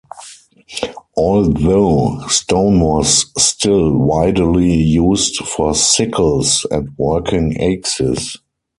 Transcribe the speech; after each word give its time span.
Although 1.15 2.25
stone 2.27 2.79
was 2.79 3.27
still 3.37 3.95
widely 3.95 4.73
used 4.73 5.37
for 5.45 5.75
sickles 5.75 6.65
and 6.71 6.89
working 6.97 7.61
axes. 7.61 8.37